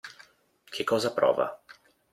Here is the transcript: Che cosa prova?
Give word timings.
Che 0.65 0.83
cosa 0.83 1.13
prova? 1.13 1.61